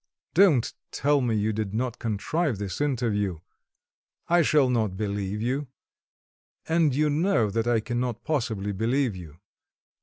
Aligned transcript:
Don't 0.33 0.73
tell 0.89 1.21
me 1.21 1.35
you 1.35 1.53
did 1.53 1.75
not 1.75 1.99
contrive 1.99 2.57
this 2.57 2.81
interview; 2.81 3.37
I 4.27 4.41
shall 4.41 4.67
not 4.67 4.97
believe 4.97 5.43
you 5.43 5.67
and 6.67 6.95
you 6.95 7.07
know 7.07 7.51
that 7.51 7.67
I 7.67 7.81
cannot 7.81 8.23
possibly 8.23 8.71
believe 8.71 9.15
you. 9.15 9.37